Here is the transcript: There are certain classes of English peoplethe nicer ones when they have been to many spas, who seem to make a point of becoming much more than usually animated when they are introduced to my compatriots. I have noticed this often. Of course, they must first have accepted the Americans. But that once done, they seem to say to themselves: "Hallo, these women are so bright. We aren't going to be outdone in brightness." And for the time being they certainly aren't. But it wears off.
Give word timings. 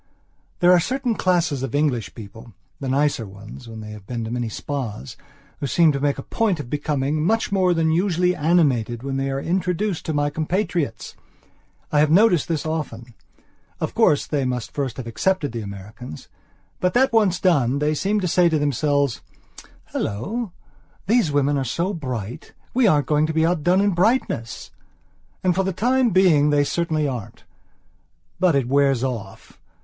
There 0.61 0.71
are 0.71 0.79
certain 0.79 1.13
classes 1.13 1.61
of 1.61 1.75
English 1.75 2.15
peoplethe 2.15 2.53
nicer 2.79 3.27
ones 3.27 3.67
when 3.67 3.81
they 3.81 3.91
have 3.91 4.07
been 4.07 4.23
to 4.23 4.31
many 4.31 4.49
spas, 4.49 5.15
who 5.59 5.67
seem 5.67 5.91
to 5.91 5.99
make 5.99 6.17
a 6.17 6.23
point 6.23 6.59
of 6.59 6.71
becoming 6.71 7.23
much 7.23 7.51
more 7.51 7.71
than 7.75 7.91
usually 7.91 8.35
animated 8.35 9.03
when 9.03 9.17
they 9.17 9.29
are 9.29 9.39
introduced 9.39 10.03
to 10.07 10.13
my 10.13 10.31
compatriots. 10.31 11.15
I 11.91 11.99
have 11.99 12.09
noticed 12.09 12.47
this 12.47 12.65
often. 12.65 13.13
Of 13.79 13.93
course, 13.93 14.25
they 14.25 14.43
must 14.43 14.71
first 14.73 14.97
have 14.97 15.05
accepted 15.05 15.51
the 15.51 15.61
Americans. 15.61 16.29
But 16.79 16.95
that 16.95 17.13
once 17.13 17.39
done, 17.39 17.77
they 17.77 17.93
seem 17.93 18.19
to 18.21 18.27
say 18.27 18.49
to 18.49 18.57
themselves: 18.57 19.21
"Hallo, 19.93 20.51
these 21.05 21.31
women 21.31 21.59
are 21.59 21.63
so 21.63 21.93
bright. 21.93 22.53
We 22.73 22.87
aren't 22.87 23.05
going 23.05 23.27
to 23.27 23.33
be 23.35 23.45
outdone 23.45 23.81
in 23.81 23.91
brightness." 23.91 24.71
And 25.43 25.53
for 25.53 25.63
the 25.63 25.71
time 25.73 26.09
being 26.09 26.49
they 26.49 26.63
certainly 26.63 27.07
aren't. 27.07 27.43
But 28.39 28.55
it 28.55 28.67
wears 28.67 29.03
off. 29.03 29.59